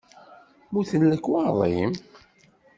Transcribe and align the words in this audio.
Mmuten 0.67 1.03
lekwaɣeḍ-im? 1.11 1.91